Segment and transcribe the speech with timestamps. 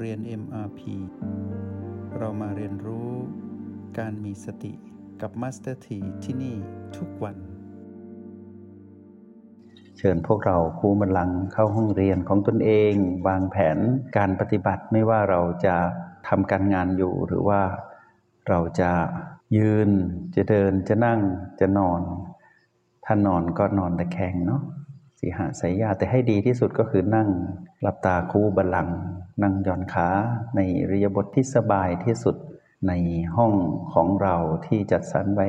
[0.00, 0.80] เรียน MRP
[2.18, 3.10] เรามาเรียนรู้
[3.98, 4.72] การมีสติ
[5.20, 6.56] กับ Master T ที่ที่นี่
[6.96, 7.36] ทุกวัน
[9.96, 12.94] เชิญพวกเราครูบันลังเข้าห้องเรียนของตนเอง
[13.28, 13.78] วางแผน
[14.16, 15.76] การปฏิบัติไม่ว่าเราจะ
[16.28, 17.60] ทำการงานอยู่หรือว่า
[18.48, 18.90] เราจะ
[19.56, 19.90] ยืน
[20.36, 21.20] จะเดินจะนั่ง
[21.60, 22.00] จะนอน
[23.04, 24.62] ถ้านอนก็นอนตะแคงเนาะ
[25.18, 27.28] สีหาสายยาแต่ให้ดีที่สุดก็คือนั่ง
[27.82, 28.96] หลับตาคู่บัลลังก์
[29.42, 30.08] นั่งย่อนขา
[30.56, 32.36] ในรียบทที่สบายที่สุด
[32.88, 32.92] ใน
[33.36, 33.52] ห้อง
[33.92, 34.36] ของเรา
[34.66, 35.48] ที่จัดสรรไว้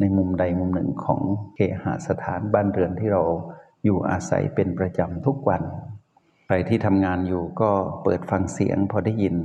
[0.00, 1.20] ในมุมใดมุมหนึ่งของ
[1.54, 3.22] เคหสถานบ้านเรือนที่เรา
[3.84, 5.62] อยู่อาศัยเป็นประจำทุกวัน
[6.46, 7.70] ใครที่ทำงานอยู่ก็
[8.02, 9.36] เปิดฟังเสียงพอได้ยิน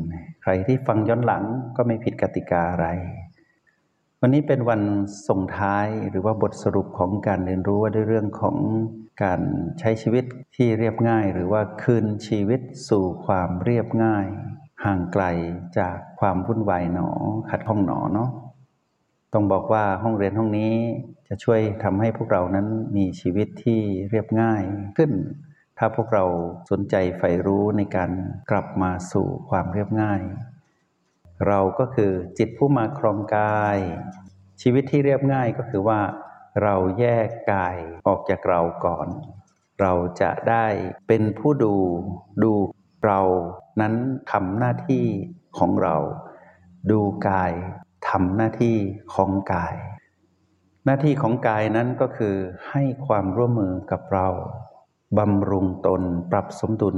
[0.43, 1.43] ใครที่ฟังย้อนหลัง
[1.75, 2.87] ก็ไม่ผิดกติกาอะไร
[4.21, 4.81] วันนี้เป็นวัน
[5.27, 8.57] ส่งท้ายหรือว่าบทสรุปของการเรียนรู้ว่าด้วยเรื่องของ
[9.23, 9.41] การ
[9.79, 14.27] ใช้ชีวิตที่เรียบง่าย หรือว่าคืนชีวิตสู่ความเรียบง่าย
[14.85, 15.23] ห่างไกล
[15.79, 17.09] จากความวุ่นวายหนอ
[17.49, 18.29] ขัดข้องหนอเนาะ
[19.33, 20.73] ต้องบอกว่าห้องเรียนห้องนี้
[21.27, 24.63] จะช่วยทำให้พวกเรานั้นมีชีวิตที่เรียบง่าย
[24.97, 25.11] ขึ้น
[25.77, 26.25] ถ้าพวกเรา
[26.69, 28.11] สนใจใฝ่รู้ในการ
[28.51, 30.21] กลับมาสู่ความเรียบง่าย
[31.47, 33.77] เราก็คือจิตผู้มาครองกาย
[34.61, 36.01] ชีวิตที่เรียบง่ายก็คือว่า
[36.63, 39.07] เราแยกกายออกจากเราก่อน
[39.81, 40.67] เราจะได้
[41.07, 41.75] เป็นผู้ดู
[42.43, 42.53] ดู
[43.05, 43.21] เรา
[43.81, 43.93] นั้น
[44.31, 45.05] ทำหน้าที่
[45.57, 45.95] ของเรา
[46.91, 47.51] ดูกาย
[48.09, 48.77] ทำหน้าที่
[49.13, 49.75] ของกาย
[50.85, 52.35] หน้าที่ของกายนั้นก็คือ
[52.69, 54.27] ให้ความร่วมมือกับเรา
[55.17, 56.01] บำรุงตน
[56.31, 56.97] ปรับสมดุล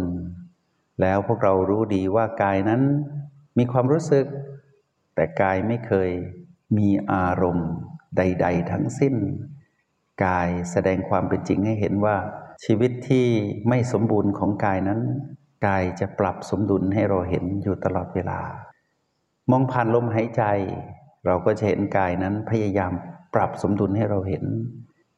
[1.01, 2.81] แล้วพวกเรารู้ดีว่ากายนั้น
[3.59, 4.25] มีความรู้สึก
[5.15, 6.11] แต่กายไม่เคย
[6.77, 7.69] มีอารมณ์
[8.17, 9.15] ใด ๆ ทั้งสิ้น
[10.25, 12.17] กายแสดงความเป็นจริงให้เห็นว่า
[12.63, 13.27] ชีวิตที่
[13.69, 14.99] ไม่สมบูรณ์ของกายนั้น
[15.67, 18.39] กายจะปรับสมดุลให้เราเห็นอยู่ตลอดเวลา
[19.51, 20.43] มองผ่านลมหายใจ
[21.25, 22.91] เราก็จะเห็นกายนั้นพยายาม
[23.33, 24.45] ปรับสมดุลให้เราเห็น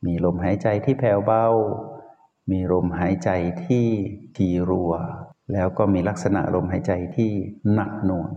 [0.06, 1.46] มีลมหายใจที่แผ่วเบา
[2.52, 3.30] มีลมหายใจ
[3.66, 3.88] ที่
[4.36, 4.94] ทีรัว
[5.54, 7.32] แล้วก็มีลักษณะลมหายใจที่
[7.74, 8.30] หนักหน่วง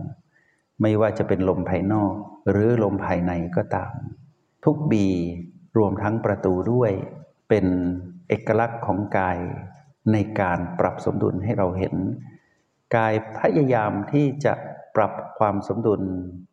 [0.81, 2.13] ไม่ว่าจะเป็นลมภายนอก
[2.49, 3.93] หรือลมภายในก็ตาม
[4.65, 5.07] ทุกบี
[5.77, 6.91] รวมทั้งประตูด้วย
[7.49, 7.65] เป็น
[8.27, 9.37] เอกลักษณ์ของกาย
[10.11, 11.95] ในการปรับสมดุลให้เราเห็น
[12.95, 14.53] กายพยายามที่จะ
[14.95, 16.01] ปรับความสมดุล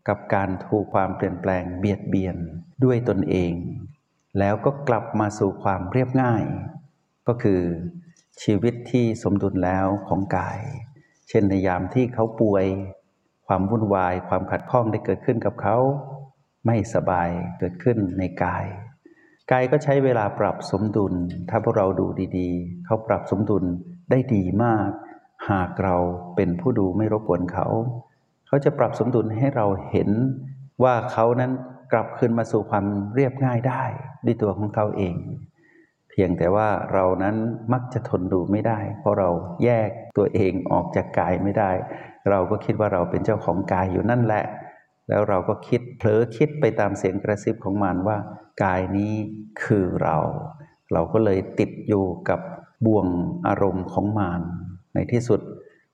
[0.09, 2.37] กับการถูกความเปลี่ยนแปลงเบียดเบียน
[2.85, 3.53] ด้วยตนเอง
[4.39, 6.43] แล้วก็กลับมาสู่ความเรียบง่าย
[7.29, 7.61] ก็คือ
[8.43, 10.61] ชีวิตที่สมดุลแล้วของกาย
[11.29, 12.65] เช่นในยามที่เขาป่วย
[13.47, 15.77] ความวุ่นวาย ความขัดข้องได้เกิดขึ้นกับเขา
[16.67, 17.29] ไม่สบาย
[17.59, 18.65] เกิดขึ้นในกาย
[19.53, 21.15] กายก็ใช้เวลาปรับสมดุล
[21.51, 22.07] ถ้าพวกเราดู
[22.39, 23.65] ดีๆ เขาปรับสมดุล
[24.11, 24.89] ได้ดีมาก
[25.51, 25.97] หากเรา
[26.37, 27.67] เป็นผู้ดูไม่รบกวนเขา
[28.47, 30.11] เขาจะปรับสมดุลให้เราเห็น
[30.83, 31.53] ว่าเขานั้น
[31.93, 33.83] กลับคืนมาสู่ความเรียบง่ายได้
[34.27, 35.15] ด้วยตัวของเขาเอง
[36.13, 37.37] เพียงแต่ว่าเรานั้น
[37.73, 39.29] มักจะทนดูไม่ได้ เพราะเรา
[39.65, 41.71] แยกตัวเองออกจากกายไม่ได้
[42.31, 44.45] เราก็คิดว่าเราเป็นเจ้าของกายอยู่นั่นแหละ
[45.09, 48.19] แล้วเราก็คิดเผลอคิดไปตามเสียงกระซิบของมันว่า
[48.65, 49.15] กายนี้
[49.63, 50.17] คือเรา
[50.93, 52.41] เราก็เลยติดอยู่กับ
[52.87, 53.07] บ่วง
[53.47, 54.43] อารมณ์ของมาน
[54.95, 55.41] ในที่สุด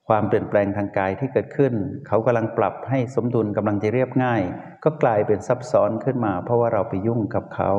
[0.09, 1.73] ความเปลี่ยนแปลงทางกายที่เกิดขึ้น
[2.07, 4.43] เขากำลังปรับให้สมดุลกำลังจะเรียบง่าย
[4.85, 7.73] ก็กลายเป็นซับซ้อนขึ้นมา เพราะว่าเราไปยุ่งกับเขา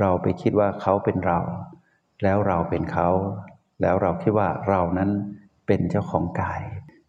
[0.00, 1.40] เราไปคิดว่าเขาเป็นเรา
[2.22, 3.08] แล้วเราเป็นเขา
[3.82, 5.10] แล้วเราคิดว่าเรานั้น
[5.66, 6.62] เป็นเจ้าของกาย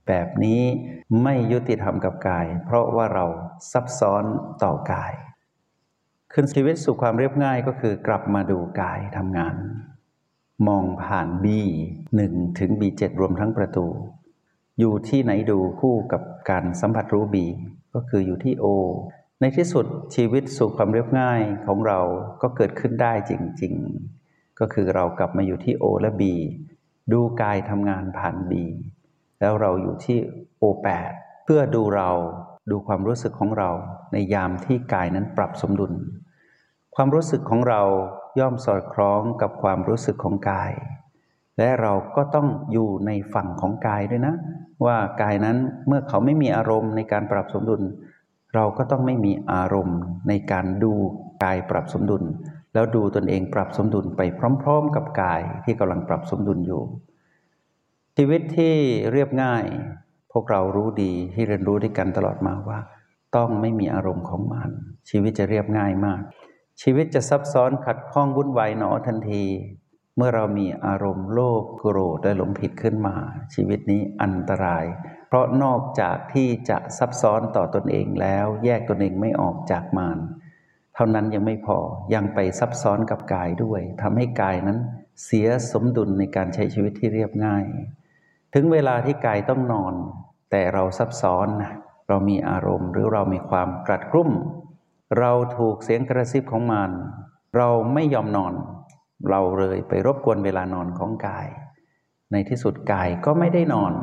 [0.08, 0.62] แบบนี้
[1.24, 3.26] ไม่ยุติธรรมกับกาย เพราะว่าเรา
[3.72, 4.24] ซับซ้อน
[4.64, 5.14] ต่อกาย
[6.34, 9.56] ขึ้นชีวิตสู่ความเรียบง่ายก็คือกลับมาดูกายทำงาน
[10.68, 11.46] มองผ่าน B
[12.04, 13.88] 1 ถึง B7 รวมทั้งประตู
[14.80, 17.36] อยู่ที่ไหนดูคู่กับการสัมผัสรู้ B
[17.94, 18.66] ก็คืออยู่ที่ O
[19.42, 19.86] ในที่สุด
[20.16, 22.00] ชีวิตสู่ความเรียบง่ายของเรา
[22.42, 23.74] ก็เกิดขึ้นได้จริง
[24.18, 26.24] ๆ ก็คือเรากลับมาอยู่ที่ O และ B
[27.12, 28.54] ดูกายทำงานผ่าน B
[29.40, 30.18] แล้วเราอยู่ที่
[30.58, 31.12] โอแปด
[31.44, 32.10] เพื่อดูเรา
[32.72, 33.70] ดูความรู้สึกของเรา
[34.12, 35.94] ในยามที่กายนั้นปรับสมดุล
[36.96, 37.82] ความรู้สึกของเรา
[38.40, 40.72] ย่อมสอดคล้องกับความรู้สึกของกาย
[41.58, 44.36] และเราก็ต้องอยู่ในฝั่งของกายด้วยนะ
[44.86, 47.82] ว่ากายนั้นเมื่อเขาไม่มีอารมณ์ในการปรับสมดุล
[48.56, 50.94] เราก็ต้องไม่มีอารมณ์ในการดู
[51.44, 52.24] กายปรับสมดุล
[52.74, 54.22] แล้วดูตนเองปรับสมดุลไป
[54.62, 56.82] พร้อม ๆ กับกายที่กำลังปรับสมดุลอยู่
[58.18, 58.76] ชีวิตที่
[59.12, 59.66] เรียบง่าย
[60.32, 62.80] พวกเรารู้ดีที่เรียนรู้ด้วยกันตลอดมาว่า
[63.36, 64.70] ต้องไม่มีอารมณ์ของมัน
[65.10, 66.22] ชีวิตจะเรียบง่ายมาก
[66.82, 69.44] ชีวิตจะซับซ้อนขัดข้องวุ่นวายหนอทันที
[70.18, 73.16] เมื่อเรามีอารมณ์โลภโกรธและหลงผิดขึ้นมา
[73.54, 74.86] ชีวิตนี้อันตราย
[75.30, 80.20] เพราะนอกจากที่จะซับซ้อนต่อตนเองแล้ว แยกตนเองไม่ออกจากมาร
[80.96, 81.78] เท่านั้นยังไม่พอ
[82.14, 84.80] ยังไปซับซ้อนกับกายด้วยทำให้กายนั้น
[85.26, 87.66] เสียสมดุลในการใช้ชีวิตที่เรียบง่าย
[88.54, 89.94] ถึงเวลาที่กายต้องนอน
[90.52, 91.74] แต่เราซับซ้อนนะ
[92.08, 94.32] เรามีอารมณ์หรือเรามีความกรัดกรุ่ม
[95.20, 96.92] เราถูกเสียงกระซิบของมาร
[97.58, 98.54] เราไม่ยอมนอน
[99.30, 101.48] เราเลยไปรบกวนเวลานอนของกาย
[102.32, 103.94] ในที่สุดกายก็ไม่ได้นอน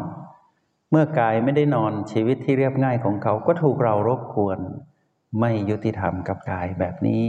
[0.90, 4.58] เมื่อกายไม่ได้นอนชีวิตที่เรียบง่ายของเขาก็ถูกเรารบกวน
[5.40, 7.22] ไม่ยุติธรรมกับกายแบบนี้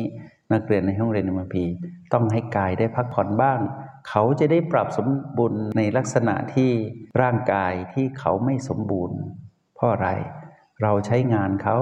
[0.53, 1.65] นักเรียนในห้องเรียนมพี
[2.13, 3.59] ต้องให้กายได้พักผ่อนบ้าง
[4.09, 5.07] เขาจะได้ปรับสม
[5.37, 6.71] บูรณ์ในลักษณะที่
[7.21, 9.17] ร่างกายที่เขาไม่สมบูรณ์
[9.75, 10.09] เพราะอะไร
[10.81, 11.77] เราใช้งานเขา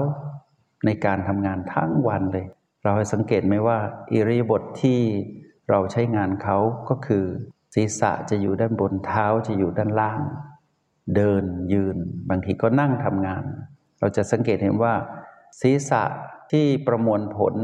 [0.86, 2.46] ในการทำงานทั้งวันเลย
[2.84, 3.78] เราสังเกตไหมว่า
[4.12, 5.00] อิริยาบถทที่
[5.70, 6.58] เราใช้งานเขา
[6.88, 7.24] ก็คือ
[7.74, 10.20] ศีรษะจะอยู่ด้านบนเท้าจะอยู่ด้านล่าง
[11.14, 11.42] เดิน
[11.72, 11.96] ยืน
[12.28, 13.44] บางทีก็นั่งทำงาน
[14.00, 14.94] เราจะสังเกตเห็นว่า
[15.60, 16.02] ศีรษะ
[16.50, 17.54] ที่ประมวลผล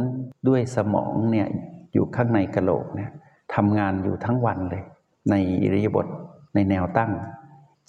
[0.49, 1.49] ด้วยสมองเนี่ย
[1.93, 3.11] อยู่ข้างในกระโหลกเนี่ย
[3.55, 4.83] ทำงานอยู่ทั้งวันเลย
[5.31, 6.07] ในอิริยาบถ
[6.55, 7.11] ในแนวตั้ง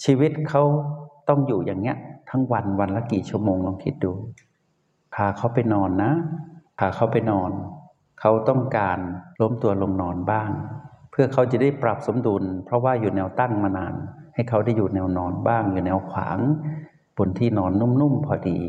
[0.04, 0.62] ชีวิตเขา
[1.28, 1.96] ต้องอยู่อย่างเงี้ย
[2.30, 4.12] ทั้งวันวันละกี่ชั่วโมงลองคิดดู
[5.14, 6.12] พาเขาไปนอนนะ
[6.78, 7.50] พาเขาไปนอน
[8.20, 8.98] เขาต้องการ
[9.40, 10.50] ล้มตัวลงนอนบ้าง
[11.10, 13.94] เพื่อเขาจะได้ปรับสมดุล เพราะว่าอยู่แนวตั้งมานาน
[14.34, 16.38] ให้เขาได้อยู่แนวนอนบ้าง อยู่แนวขวาง
[17.16, 18.60] บนที่นอนนุ่มๆพอดี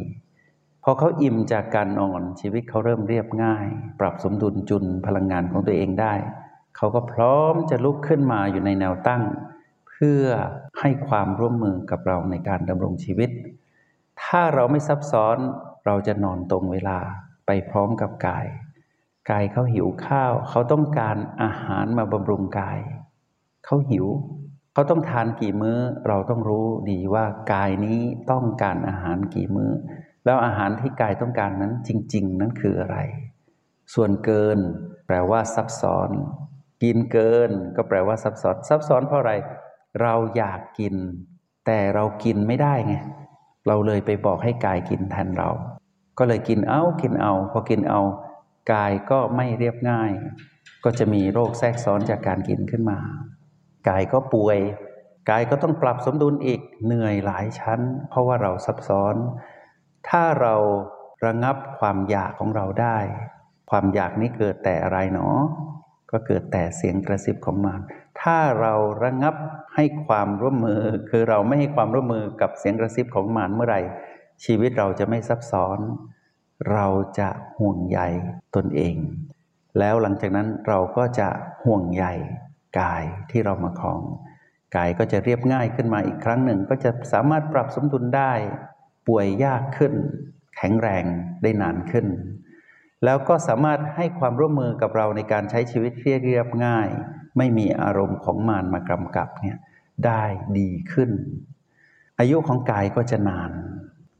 [0.83, 3.65] พอเขาอิ่มจากการนอนชีวิตเขาเริ่มเรียบง่าย
[3.99, 6.13] ปรับสมดุลจุนพลังงานของตัวเองได้
[6.77, 9.23] เขาก็พร้อมจะลุกขึ้นมาอยู่ในแนวตั้ง
[9.89, 10.25] เพื่อ
[10.79, 13.29] ให้ความร่วมมือกับเราในการดำรงชีวิต
[14.21, 15.37] ถ้าเราไม่ซับซ้อน
[15.85, 16.99] เราจะนอนตรงเวลา
[17.45, 18.45] ไปพร้อมกับกาย
[19.29, 22.79] กายเขาหิวข้าว เขาต้องการอาหารมาบำรุงกาย
[23.65, 24.05] เขาหิว
[24.75, 25.77] เขาต้องทานกี่มื้อ
[26.07, 27.99] เราต้องรู้ดีว่ากายนี้
[28.31, 29.71] ต้องการอาหารกี่มื้อ
[30.25, 32.97] แล้วอาหารที่กายต้องการนั้นจริง ๆ นั้นคืออะไร
[33.93, 34.57] ส่วนเกิน
[35.07, 36.09] แปลว่าซับซ้อน
[36.83, 39.33] กินเกิน ก็แปลว่าซับซ้อนซับซ้อนเพราะอะไร
[40.01, 40.95] เราอยากกิน
[41.65, 42.95] แต่เรากินไม่ได้ไง
[43.67, 45.49] เราเลยไปบอกให้กายกินแทนเรา
[46.17, 48.01] ก็เลยกินเอากินเอา พอกินเอา
[48.73, 50.11] กายก็ไม่เรียบง่าย
[50.83, 52.99] ก็จะมีโรคแทรกซ้อนจากการกินขึ้นมา
[53.87, 54.59] กายก็ป่วย
[55.29, 57.79] กายก็ต้องปรับสมดุลอีกเหนื่อยหลายชั้น
[58.09, 59.15] เพราะว่าเราซับซ้อน
[60.09, 60.55] ถ้าเรา
[61.25, 62.97] ระงับความอยากของเราได้
[63.69, 65.39] ความอยากนี้เกิดแต่อะไรเนาะ
[66.11, 67.79] ก็เกิดแต่เสียงกระซิบของมัน
[68.21, 68.73] ถ้าเรา
[69.03, 69.35] ระงับ
[69.75, 73.81] ให้ความร่วมมือ คือเราไม่ให้ความร่วมมือกับเสียงกระซิบของมันเมื่อไหร่
[74.45, 75.79] ชีวิตเราจะไม่ซับซ้อน
[76.71, 76.87] เรา
[77.19, 77.29] จะ
[77.59, 77.99] ห่วงใย
[78.55, 78.95] ตนเอง
[79.79, 81.27] แล้วหลังจากนั้นเราก็จะ
[81.63, 82.05] ห่วงใย
[82.79, 84.01] กายที่เรามาครอง
[84.75, 88.33] กายก็จะเรียบง่ายขึ้นมาอีกครั้งหนึ่ง ก็จะสามารถปรับสมดุลได้
[89.07, 89.93] ป่วยยากขึ้น
[90.57, 91.05] แข็งแรง
[91.41, 92.07] ได้นานขึ้น
[93.05, 96.89] แล้วก็สามารถให้ความร่วมมือกับเราในการใช้ชีวิตเรียบง่าย
[97.37, 99.57] ไม่มีอารมณ์ของมารมากำกับเนี่ย
[100.05, 100.23] ได้
[100.57, 101.11] ดีขึ้น
[102.19, 103.51] อายุของกายก็จะนาน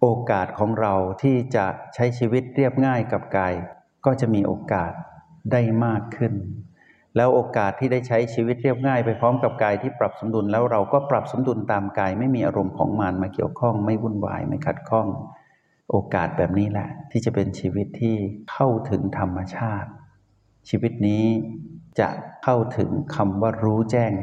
[0.01, 1.65] โอกาสของเราที่จะ
[1.95, 3.53] ใช้ชีวิตเรียบง่ายกับกาย
[4.05, 4.91] ก็จะมีโอกาส
[5.51, 6.33] ได้มากขึ้น
[7.15, 15.07] แล้วโอกาสที่ได้ใช้ชีวิตเรียบง่ายไปพร้อมกับกายที่ปรับสมดุลแล้วเราก็ปรับสมดุลตามกาย ไม่มีอารมณ์ของมารมาเกี่ยวข้อง ไม่วุ่นวายไม่ขัดข้อง
[15.91, 18.15] โอกาสแบบนี้แหละ ที่จะเป็นชีวิตที่
[18.51, 19.89] เข้าถึงธรรมชาติ
[20.69, 21.25] ชีวิตนี้
[21.99, 22.09] จะ
[22.43, 24.13] เข้าถึงคำว่ารู้แจ้ง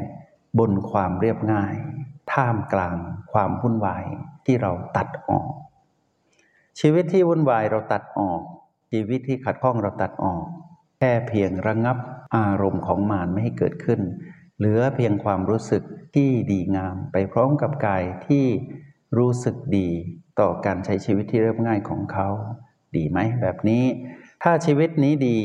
[0.59, 1.75] บนความเรียบง่าย
[2.33, 2.95] ท่ามกลาง
[3.31, 4.05] ความวุ่นวาย
[4.45, 5.49] ที่เราตัดออก
[6.79, 8.41] ชีวิตที่วุ่นวายเราตัดออก
[8.91, 10.43] ชีวิตที่ขัดข้องเราตัดออก
[10.97, 11.97] แค่เพียงระงงับ
[12.37, 13.99] อารมณ์ของมารไม่ให้เกิดขึ้น
[14.57, 15.83] เหลือเพียงความรู้สึก
[16.15, 18.45] ที่ดีงามไปพร้อมกับกายที่
[19.17, 19.89] รู้สึกดี
[20.39, 22.27] ต่อการใช้ชีวิตที่เรียบง่ายของเขา
[22.95, 23.83] ดีไหมแบบนี้
[24.43, 25.37] ถ้าชีวิตนี้ดี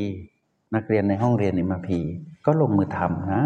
[0.75, 2.01] นักเรียนในห้องเรียนอิมาพี
[2.47, 3.45] ก็ลงมือทำนะ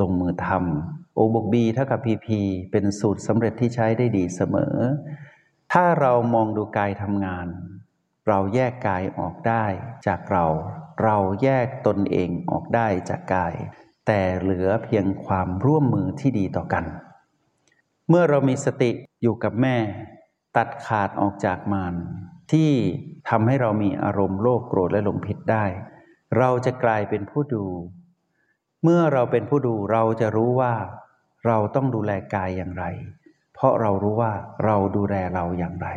[0.00, 4.74] ลงมือทำโอบกบีเท่ากับพีพีเป็นสูตรสำเร็จที่ใช้ได้ดีเสมอ
[5.72, 7.46] ถ้าเรามองดูกายทำงาน
[8.28, 9.64] เราแยกกายออกได้
[10.06, 10.46] จากเรา
[11.02, 13.54] เราแยกตนเองออกได้จากกาย
[14.06, 16.84] แต่เหลือเพียงความร่วมมือที่ดีต่อกัน
[18.08, 18.90] เมื่อเรามีสติ
[19.22, 19.76] อยู่กับแม่
[20.56, 21.94] ตัดขาดออกจากมาร
[22.52, 22.70] ที่
[23.28, 25.64] ทำให้เรามีอารมณ์โลภโกรธและหลงผิดได้
[26.38, 27.66] เราจะกลายเป็นผู้ดู
[28.82, 30.74] เมื่อเราเป็นผู้ดูเราจะรู้ว่า
[31.46, 32.84] เราต้องดูแลกายอย่างไร
[33.54, 34.32] เพราะเรารู้ว่า
[34.64, 35.88] เราดูแลเราอย่างไร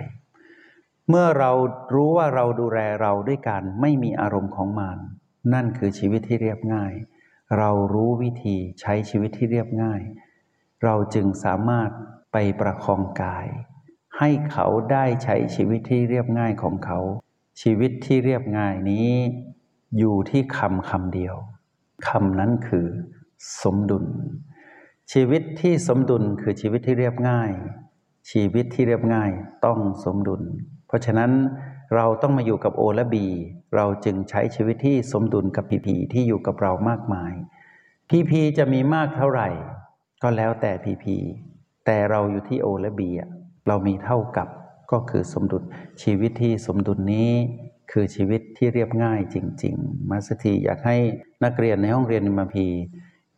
[1.09, 1.51] เมื่อเรา
[1.93, 4.99] รู้ว่าเราดูแลเราด้วยการไม่มีอารมณ์ของมาน
[5.53, 6.93] นั่นคือชีวิตที่เรียบง่าย
[7.57, 10.01] เรารู้วิธีใช้ชีวิตที่เรียบง่าย
[10.83, 11.89] เราจึงสามารถ
[12.31, 13.47] ไปประคองกาย
[14.17, 16.99] ให้เขาได้ใช้ชีวิตที่เรียบง่ายของเขา
[17.61, 19.11] ชีวิตที่เรียบง่ายนี้
[19.97, 21.35] อยู่ที่คำคำเดียว
[22.07, 22.87] คำนั้นคือ
[23.61, 24.05] สมดุล
[25.11, 27.51] ชีวิตที่สมดุลคือชีวิตที่เรียบง่าย
[28.31, 29.31] ชีวิตที่เรียบง่าย
[29.65, 30.43] ต้องสมดุล
[30.93, 31.31] ราะฉะนั้น
[31.95, 33.25] เราต้องมาอยู่กับโอและบี
[33.75, 37.33] เราจึงใช้ชีวิตที่สมดุลกับพีพีที่อยู่กับเรามากมาย
[38.09, 39.49] พีพีจะมีมากเท่าไหร่
[40.23, 41.15] ก็แล้วแต่พีพี
[41.85, 43.09] แต่เราอยู่ที่โอและบี
[43.67, 44.47] เรามีเท่ากับ
[44.91, 45.63] ก็คือสมดุล
[46.03, 47.31] ชีวิตที่สมดุลนี้
[47.91, 50.97] คือชีวิตที่เรียบง่ายจริง ๆ มาสถีอยากให้
[51.43, 52.67] นักเรียนในห้องเรียนมาพี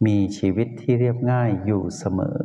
[0.07, 2.41] มีชีวิตที่เรียบง่ายอยู่เสมอ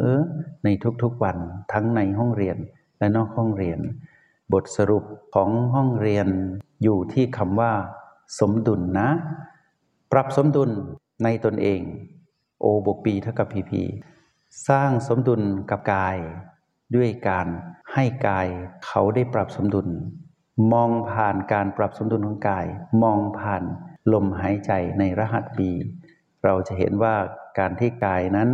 [0.65, 0.69] ใน
[1.03, 1.37] ทุกๆวัน
[1.73, 2.57] ทั้งในห้องเรียน
[2.99, 3.79] และนอกห้องเรียน
[4.53, 5.05] บทสรุป
[5.35, 6.29] ของห้องเรียน
[6.83, 7.73] อยู่ที่คำว่า
[8.41, 9.11] สมดุลนะ
[10.13, 10.71] ปรับสมดุล
[11.25, 11.81] ในตนเอง
[12.61, 13.83] โอบวกปีเท่ากับพีพี
[14.69, 16.17] สร้างสมดุลกับกาย
[16.97, 17.47] ด้วยการ
[17.93, 18.47] ให้กาย
[18.87, 19.89] เขาได้ปรับสมดุล
[20.73, 22.67] มองผ่านการปรับสมดุลของกาย
[23.03, 23.63] มองผ่าน
[24.13, 25.73] ลมหายใจในรหัสบี
[26.45, 27.15] เราจะเห็นว่า
[27.59, 28.49] การที่กายนั้น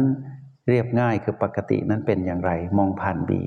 [0.69, 3.41] เรียบง่ายคือปกตินั้นเป็นอย่างไร มองผ่านบี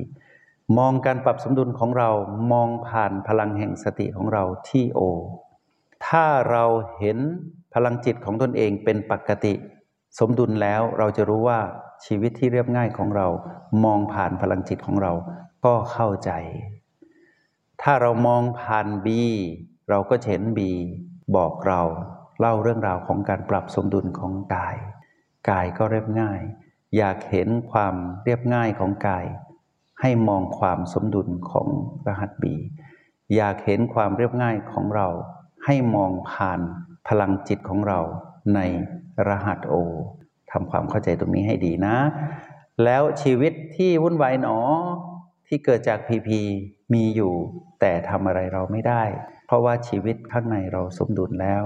[0.78, 2.10] มองการปรับสมดุลของเรา
[2.52, 5.02] มองผ่านพลังแห่งสติของเราที่โอ
[6.08, 6.66] ถ้าเรา
[6.98, 7.18] เห็น
[7.74, 9.54] พลังจิตของตนเองเป็นปกติ
[10.20, 11.60] สมดุลแล้วเราจะรู้ว่า
[12.06, 13.28] ชีวิตที่เรียบง่ายของเรา
[13.84, 15.14] มองผ่านพลังจิตของเรา
[15.66, 16.32] ก็เข้าใจ
[17.82, 19.24] ถ้าเรามองผ่านบี
[19.90, 20.72] เราก็เห็นบี
[21.36, 21.82] บอกเรา
[22.40, 24.76] เล่าเรื่องราวของการปรับสมดุลของกาย
[25.50, 26.42] กายก็เรียบง่าย
[26.98, 29.26] อยากเห็นความเรียบง่ายของกาย
[30.02, 31.68] ให้มองความสมดุลของ
[32.08, 32.56] รหัสบี
[33.36, 35.08] อยากเห็นความเรียบง่ายของเรา
[35.66, 36.60] ให้มองผ่าน
[37.08, 38.00] พลังจิตของเรา
[38.56, 38.60] ใน
[39.28, 39.76] รหัสโอ
[40.52, 41.96] ทำความเข้าใจตรงนี้ให้ดีนะ
[42.84, 44.58] แล้วชีวิตที่วุ่นวายหนอ
[45.48, 46.42] ที่เกิดจากพีพี
[46.94, 47.34] มีอยู่
[47.80, 49.04] แต่ทำอะไรเราไม่ได้
[49.46, 51.64] เพราะว่าชีวิตข้างในเราสมดุลแล้ว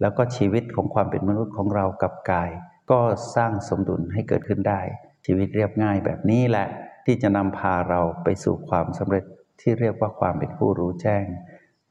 [0.00, 2.50] แล้วก็ชีวิตของความเป็นมนุษย์ของเรากับกาย
[2.90, 3.00] ก็
[3.36, 4.80] สร้างสมดุลให้เกิดขึ้นได้
[5.26, 6.68] ชีวิตเรียบง่ายแบบนี้แหละ
[7.10, 9.24] ที่จะนำพาเราไปสู่ความสำเร็จ
[9.60, 11.24] ที่เรียกว่าความเป็นผู้รู้แจ้ง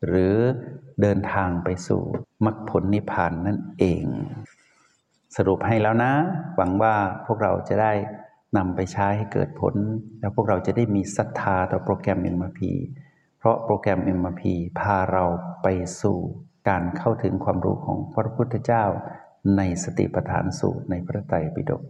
[0.05, 0.35] หรือ
[1.01, 2.01] เดินทางไปสู่
[2.45, 4.05] มรรคผลนิพพานนั่นเอง
[5.35, 6.11] สรุปให้แล้วนะ
[6.55, 6.95] หวังว่า
[7.25, 7.93] พวกเราจะได้
[8.57, 9.75] นำไปใช้ให้เกิดผล
[10.19, 12.61] แล้วพวกเราจะได้มีศรัทธาต่อโปรแกรม MRP
[13.37, 14.43] เพราะโปรแกรม MRP
[14.79, 15.25] พาเรา
[15.63, 15.67] ไป
[16.01, 16.17] สู่
[16.69, 18.85] การเข้าถึงความรู้ของพระพุทธเจ้า
[19.57, 21.83] ในสติปัฏฐานสูตรในพระไตรปิฎก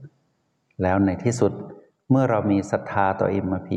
[0.83, 1.53] แล้วในที่สุด
[2.11, 3.71] เมื่อเรามีศรัทธาต่อ MRP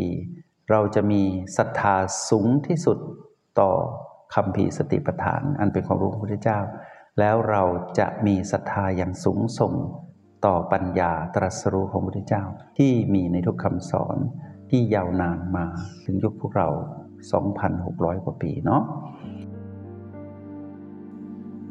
[0.71, 1.23] เราจะมี
[1.57, 1.95] ศรัทธา
[2.29, 2.99] สูงที่สุด
[3.61, 3.71] ต่อ
[4.35, 6.61] คำพีสติปัฏฐาน อันเป็นความรู้ของพระพุทธเจ้า
[7.19, 7.63] แล้วเรา
[7.99, 9.75] จะมีศรัทธาอย่างสูงส่ง
[10.47, 12.45] ต่อปัญญาตรัสรู้ของพระพุทธเจ้า
[12.79, 14.17] ที่มีในทุกคำสอน
[14.71, 15.67] ที่ยาวนานมา
[16.05, 16.69] ถึงยุคพวกเรา
[17.47, 18.83] 2,600 กว่าปีเนาะ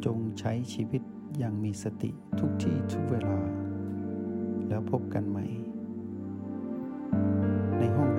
[0.05, 1.01] จงใช้ชีวิต
[1.37, 3.39] อย่างมีสติทุกที่ทุกเวลา
[4.67, 5.45] แล้วพบกันใหม่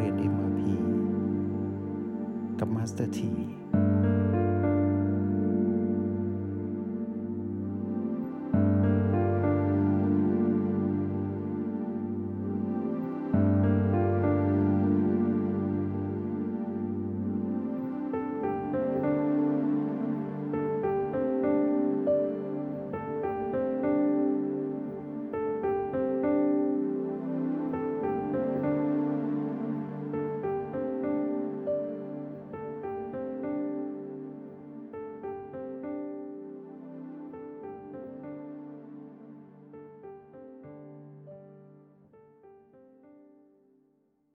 [0.01, 0.61] เรียน MRP
[2.59, 3.33] กับมาสเตอร์ที